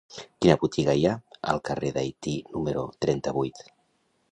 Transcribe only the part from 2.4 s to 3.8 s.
número trenta-vuit?